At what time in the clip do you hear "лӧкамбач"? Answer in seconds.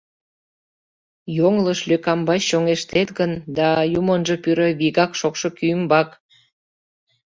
1.89-2.41